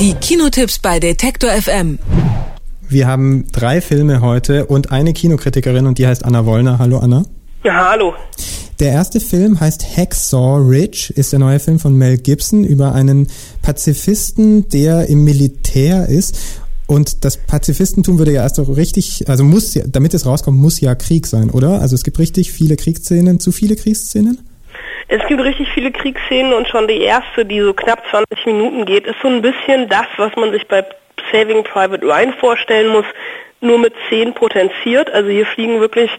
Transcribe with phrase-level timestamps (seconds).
[0.00, 2.00] Die Kinotipps bei Detektor FM.
[2.88, 6.80] Wir haben drei Filme heute und eine Kinokritikerin und die heißt Anna Wollner.
[6.80, 7.24] Hallo Anna.
[7.62, 8.12] Ja, hallo.
[8.80, 13.28] Der erste Film heißt Hacksaw Ridge, ist der neue Film von Mel Gibson über einen
[13.62, 16.36] Pazifisten, der im Militär ist.
[16.86, 20.80] Und das Pazifistentum würde ja erst so richtig, also muss ja, damit es rauskommt, muss
[20.80, 21.80] ja Krieg sein, oder?
[21.80, 24.40] Also es gibt richtig viele Kriegsszenen, zu viele Kriegsszenen?
[25.08, 29.06] Es gibt richtig viele Kriegsszenen und schon die erste, die so knapp 20 Minuten geht,
[29.06, 30.84] ist so ein bisschen das, was man sich bei
[31.30, 33.04] Saving Private Ryan vorstellen muss,
[33.60, 35.10] nur mit 10 potenziert.
[35.10, 36.10] Also hier fliegen wirklich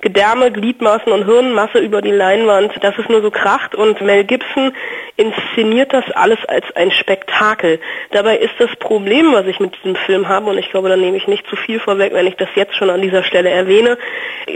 [0.00, 3.74] Gedärme, Gliedmaßen und Hirnmasse über die Leinwand, dass es nur so kracht.
[3.74, 4.72] Und Mel Gibson
[5.16, 7.80] inszeniert das alles als ein Spektakel.
[8.10, 11.16] Dabei ist das Problem, was ich mit diesem Film habe, und ich glaube, da nehme
[11.16, 13.96] ich nicht zu viel vorweg, wenn ich das jetzt schon an dieser Stelle erwähne,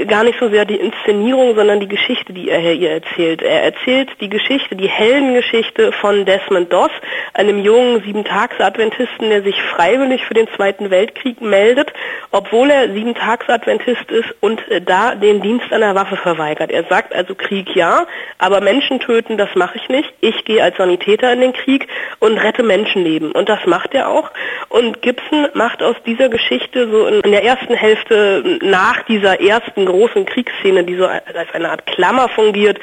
[0.07, 3.41] gar nicht so sehr die Inszenierung, sondern die Geschichte, die er hier erzählt.
[3.41, 6.91] Er erzählt die Geschichte, die Heldengeschichte von Desmond Doss,
[7.35, 11.93] einem jungen Sieben-Tags-Adventisten, der sich freiwillig für den Zweiten Weltkrieg meldet,
[12.31, 16.71] obwohl er Sieben-Tags-Adventist ist und da den Dienst an der Waffe verweigert.
[16.71, 18.07] Er sagt also Krieg ja,
[18.39, 20.13] aber Menschen töten, das mache ich nicht.
[20.21, 23.33] Ich gehe als Sanitäter in den Krieg und rette Menschenleben.
[23.33, 24.31] Und das macht er auch.
[24.69, 30.27] Und Gibson macht aus dieser Geschichte so in der ersten Hälfte nach dieser ersten großen
[30.27, 32.79] Kriegsszene, die so als eine Art Klammer fungiert,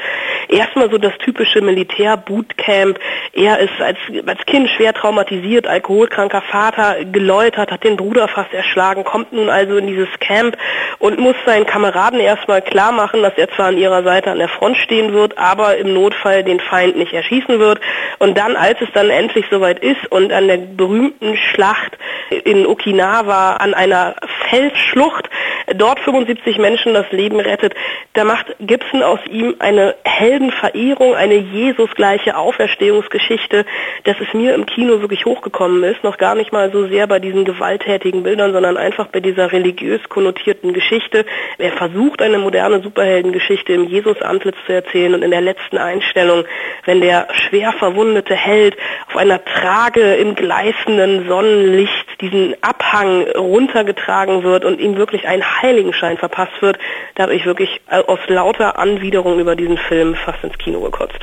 [0.50, 3.00] erstmal so das typische Militär-Bootcamp.
[3.34, 9.04] Er ist als, als Kind schwer traumatisiert, alkoholkranker Vater, geläutert, hat den Bruder fast erschlagen,
[9.04, 10.58] kommt nun also in dieses Camp
[11.00, 14.48] und muss seinen Kameraden erstmal klar machen, dass er zwar an ihrer Seite an der
[14.48, 17.80] Front stehen wird, aber im Notfall den Feind nicht erschießen wird.
[18.20, 21.98] Und dann, als es dann endlich soweit ist und an der berühmten Schlacht
[22.44, 24.16] in Okinawa an einer
[24.50, 25.30] Felsschlucht
[25.74, 27.74] dort 75 Menschen das Leben rettet,
[28.14, 33.66] da macht Gibson aus ihm eine Heldenverehrung, eine Jesusgleiche Auferstehungsgeschichte,
[34.04, 37.20] dass es mir im Kino wirklich hochgekommen ist, noch gar nicht mal so sehr bei
[37.20, 41.26] diesen gewalttätigen Bildern, sondern einfach bei dieser religiös konnotierten Geschichte.
[41.58, 46.46] Er versucht eine moderne Superheldengeschichte im Jesus-Antlitz zu erzählen und in der letzten Einstellung,
[46.86, 48.78] wenn der schwer verwundete Held
[49.08, 56.18] auf einer Trage im gleißenden Sonnenlicht diesen Abhang runtergetragen wird und ihm wirklich ein Heiligenschein
[56.18, 56.78] verpasst wird,
[57.16, 61.20] da habe ich wirklich aus lauter Anwiderung über diesen Film fast ins Kino gekotzt.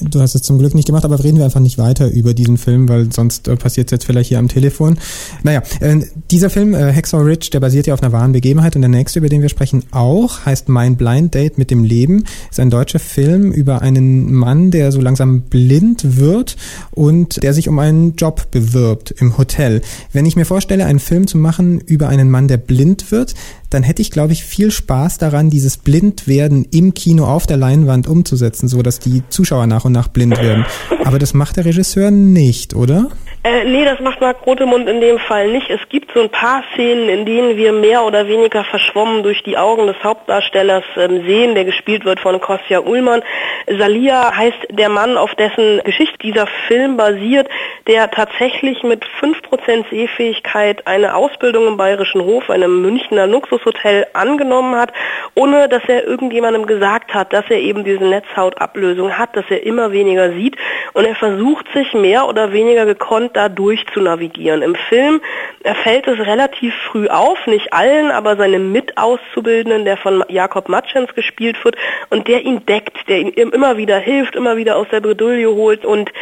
[0.00, 2.56] Du hast es zum Glück nicht gemacht, aber reden wir einfach nicht weiter über diesen
[2.56, 4.98] Film, weil sonst äh, passiert es jetzt vielleicht hier am Telefon.
[5.42, 6.00] Naja, äh,
[6.30, 9.18] dieser Film, äh, Hacksaw Ridge, der basiert ja auf einer wahren Begebenheit und der nächste,
[9.18, 12.24] über den wir sprechen, auch, heißt Mein Blind Date mit dem Leben.
[12.50, 16.56] Ist ein deutscher Film über einen Mann, der so langsam blind wird
[16.92, 19.80] und der sich um einen Job bewirbt im Hotel.
[20.12, 23.34] Wenn ich mir vorstelle, einen Film zu machen über einen Mann, der blind wird,
[23.70, 28.06] dann hätte ich, glaube ich, viel Spaß daran, dieses Blindwerden im Kino auf der Leinwand
[28.06, 30.64] umzusetzen, so dass die Zuschauer nach und nach blind werden.
[31.04, 33.08] Aber das macht der Regisseur nicht, oder?
[33.44, 35.70] Äh, nee, das macht Marc Rotemund in dem Fall nicht.
[35.70, 39.56] Es gibt so ein paar Szenen, in denen wir mehr oder weniger verschwommen durch die
[39.56, 43.22] Augen des Hauptdarstellers ähm, sehen, der gespielt wird von Kostja Ullmann.
[43.68, 47.48] Salia heißt der Mann, auf dessen Geschichte dieser Film basiert,
[47.86, 54.92] der tatsächlich mit 5% Sehfähigkeit eine Ausbildung im Bayerischen Hof, einem Münchner Luxushotel, angenommen hat,
[55.36, 59.92] ohne dass er irgendjemandem gesagt hat, dass er eben diese Netzhautablösung hat, dass er immer
[59.92, 60.56] weniger sieht.
[60.92, 63.84] Und er versucht sich mehr oder weniger gekonnt da durch.
[63.94, 65.20] Im Film
[65.82, 71.62] fällt es relativ früh auf, nicht allen, aber seine Mitauszubildenden, der von Jakob Matschens gespielt
[71.64, 71.76] wird
[72.10, 75.84] und der ihn deckt, der ihm immer wieder hilft, immer wieder aus der Bredouille holt
[75.84, 76.12] und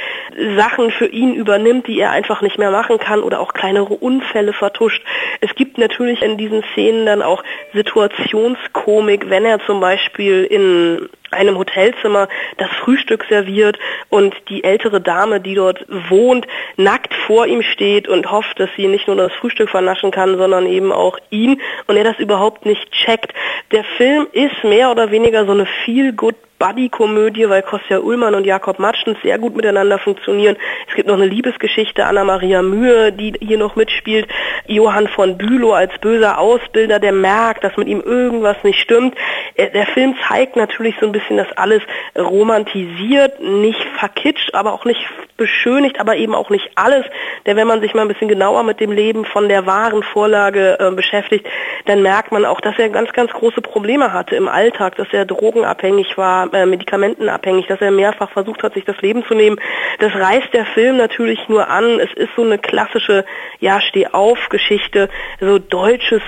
[0.57, 4.53] Sachen für ihn übernimmt, die er einfach nicht mehr machen kann oder auch kleinere Unfälle
[4.53, 5.03] vertuscht.
[5.41, 7.43] Es gibt natürlich in diesen Szenen dann auch
[7.75, 15.41] Situationskomik, wenn er zum Beispiel in einem Hotelzimmer das Frühstück serviert und die ältere Dame,
[15.41, 19.71] die dort wohnt, nackt vor ihm steht und hofft, dass sie nicht nur das Frühstück
[19.71, 23.33] vernaschen kann, sondern eben auch ihn und er das überhaupt nicht checkt.
[23.73, 28.79] Der Film ist mehr oder weniger so eine feel-good Buddy-Komödie, weil Kostja Ullmann und Jakob
[28.79, 30.57] Matschens sehr gut miteinander funktionieren.
[30.89, 34.29] Es gibt noch eine Liebesgeschichte, Anna-Maria Mühe, die hier noch mitspielt.
[34.67, 39.15] Johann von Bülow als böser Ausbilder, der merkt, dass mit ihm irgendwas nicht stimmt.
[39.55, 41.83] Äh, der Film zeigt natürlich so ein bisschen, dass alles
[42.17, 45.07] romantisiert, nicht verkitscht, aber auch nicht
[45.37, 47.05] beschönigt, aber eben auch nicht alles.
[47.45, 50.79] Denn wenn man sich mal ein bisschen genauer mit dem Leben von der wahren Vorlage
[50.81, 51.47] äh, beschäftigt,
[51.85, 55.25] dann merkt man auch, dass er ganz, ganz große Probleme hatte im Alltag, dass er
[55.25, 59.57] drogenabhängig war, äh, medikamentenabhängig, dass er mehrfach versucht hat, sich das Leben zu nehmen.
[60.01, 62.01] Das reißt der Film natürlich nur an.
[62.01, 63.25] Es ist so eine klassische,
[63.61, 65.09] ja, Steh-auf-Geschichte,
[65.41, 66.23] so deutsches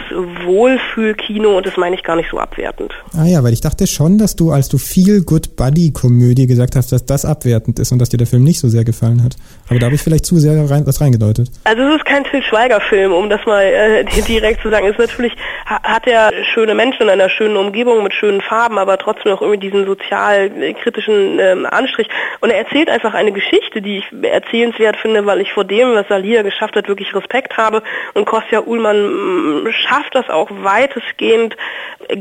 [0.44, 2.92] Wohlfühlkino und das meine ich gar nicht so abwertend.
[3.16, 6.76] Ah ja, weil ich dachte schon, dass du, als du viel Good Buddy Komödie gesagt
[6.76, 9.36] hast, dass das abwertend ist und dass dir der Film nicht so sehr gefallen hat.
[9.68, 11.50] Aber da habe ich vielleicht zu sehr rein, was reingedeutet.
[11.64, 14.86] Also es ist kein Til Schweiger-Film, um das mal äh, direkt zu sagen.
[14.86, 15.32] Es ist natürlich
[15.64, 19.70] hat er schöne Menschen in einer schönen Umgebung mit schönen Farben, aber trotzdem auch irgendwie
[19.70, 22.08] diesen sozial-kritischen ähm, Anstrich.
[22.40, 26.08] Und er erzählt einfach eine Geschichte, die ich erzählenswert finde, weil ich vor dem, was
[26.08, 27.82] Salia geschafft hat, wirklich Respekt habe.
[28.14, 31.56] Und Kostja Ullmann mm, schafft das auch weitestgehend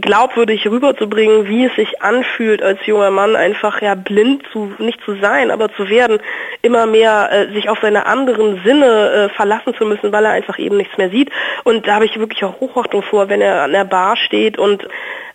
[0.02, 5.16] glaubwürdig rüberzubringen, wie es sich anfühlt, als junger Mann einfach ja blind zu, nicht zu
[5.16, 6.20] sein, aber zu werden,
[6.62, 10.60] immer mehr äh, sich auf seine anderen Sinne äh, verlassen zu müssen, weil er einfach
[10.60, 11.32] eben nichts mehr sieht.
[11.64, 14.88] Und da habe ich wirklich auch Hochachtung vor, wenn er an der Bar steht und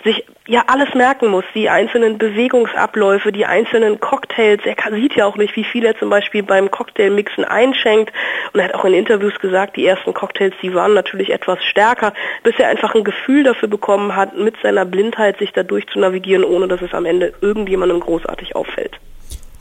[0.04, 4.60] sich ja alles merken muss, die einzelnen Bewegungsabläufe, die einzelnen Cocktails.
[4.64, 8.12] Er sieht ja auch nicht, wie viel er zum Beispiel beim Cocktailmixen einschenkt.
[8.52, 12.12] Und er hat auch in Interviews gesagt, die ersten Cocktails, die waren natürlich etwas stärker,
[12.43, 15.99] bis er einfach ein Gefühl dafür bekommen hat, mit seiner Blindheit sich da durch zu
[15.99, 18.98] navigieren, ohne dass es am Ende irgendjemandem großartig auffällt.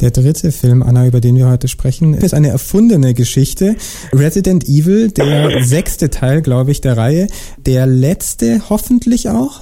[0.02, 3.76] Der dritte Film, Anna, über den wir heute sprechen, ist eine erfundene Geschichte.
[4.12, 7.28] Resident Evil, der sechste Teil, glaube ich, der Reihe.
[7.60, 9.60] Der letzte hoffentlich auch?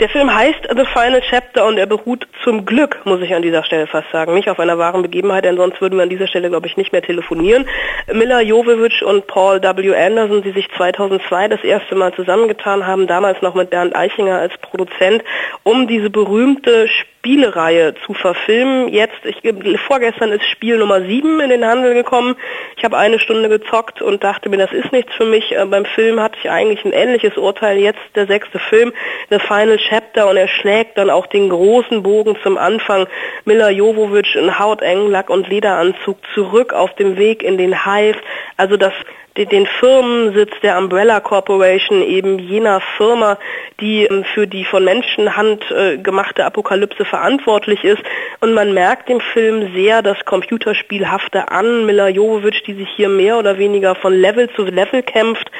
[0.00, 3.62] Der Film heißt The Final Chapter und er beruht zum Glück, muss ich an dieser
[3.64, 6.48] Stelle fast sagen, nicht auf einer wahren Begebenheit, denn sonst würden wir an dieser Stelle,
[6.48, 7.66] glaube ich, nicht mehr telefonieren.
[8.10, 9.94] Miller Jovovich und Paul W.
[9.94, 14.56] Anderson, die sich 2002 das erste Mal zusammengetan haben, damals noch mit Bernd Eichinger als
[14.62, 15.22] Produzent,
[15.64, 16.88] um diese berühmte
[17.20, 18.88] Spielereihe zu verfilmen.
[18.88, 19.42] Jetzt, ich,
[19.86, 22.34] vorgestern ist Spiel Nummer 7 in den Handel gekommen.
[22.78, 25.54] Ich habe eine Stunde gezockt und dachte mir, das ist nichts für mich.
[25.54, 27.76] Äh, beim Film hatte ich eigentlich ein ähnliches Urteil.
[27.76, 28.94] Jetzt der sechste Film,
[29.28, 33.06] The Final Chapter und er schlägt dann auch den großen Bogen zum Anfang.
[33.44, 38.18] Mila Jovovic in hautengen Lack- und Lederanzug zurück auf dem Weg in den Hive.
[38.56, 38.94] Also das
[39.36, 43.38] den Firmensitz der Umbrella Corporation, eben jener Firma,
[43.80, 48.02] die ähm, für die von Menschenhand äh, gemachte Apokalypse verantwortlich ist.
[48.40, 51.86] Und man merkt dem Film sehr das Computerspielhafte an.
[51.86, 55.50] Mila Jovovich, die sich hier mehr oder weniger von Level zu Level kämpft,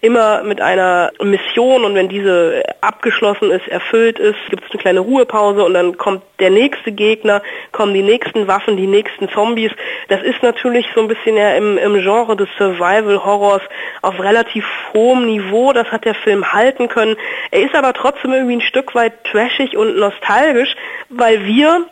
[0.00, 5.00] immer mit einer Mission und wenn diese abgeschlossen ist, erfüllt ist, gibt es eine kleine
[5.00, 7.42] Ruhepause und dann kommt der nächste Gegner,
[7.72, 9.72] kommen die nächsten Waffen, die nächsten Zombies.
[10.08, 13.62] Das ist natürlich so ein bisschen ja im, im Genre des Survival-Horrors
[14.00, 14.64] auf relativ
[14.94, 15.72] hohem Niveau.
[15.72, 17.16] Das hat der Film halten können.
[17.50, 20.74] Er ist aber trotzdem irgendwie ein Stück weit trashig und nostalgisch,
[21.10, 21.86] weil wir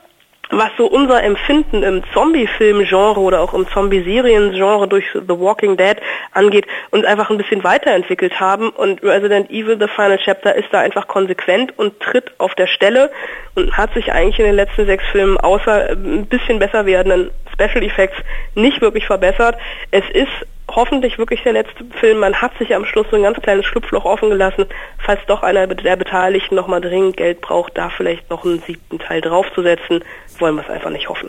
[0.50, 5.96] was so unser Empfinden im Zombie-Film-Genre oder auch im Zombie-Serien-Genre durch The Walking Dead
[6.32, 8.70] angeht, uns einfach ein bisschen weiterentwickelt haben.
[8.70, 13.10] Und Resident Evil The Final Chapter ist da einfach konsequent und tritt auf der Stelle
[13.54, 17.82] und hat sich eigentlich in den letzten sechs Filmen außer ein bisschen besser werdenden Special
[17.82, 18.16] Effects
[18.54, 19.56] nicht wirklich verbessert.
[19.90, 22.18] Es ist hoffentlich wirklich der letzte Film.
[22.18, 24.66] Man hat sich am Schluss so ein ganz kleines Schlupfloch offen gelassen,
[24.98, 29.20] falls doch einer der Beteiligten nochmal dringend Geld braucht, da vielleicht noch einen siebten Teil
[29.20, 30.04] draufzusetzen,
[30.40, 31.28] wollen wir es einfach nicht hoffen.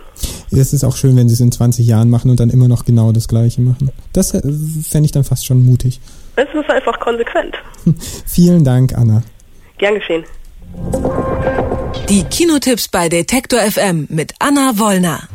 [0.52, 2.86] Es ist auch schön, wenn sie es in 20 Jahren machen und dann immer noch
[2.86, 3.92] genau das Gleiche machen.
[4.14, 6.00] Das äh, fände ich dann fast schon mutig.
[6.36, 7.56] Es ist einfach konsequent.
[8.26, 9.24] Vielen Dank, Anna.
[9.78, 10.24] Gern geschehen.
[12.10, 15.28] Die Kinotipps bei Detektor FM mit Anna Wollner.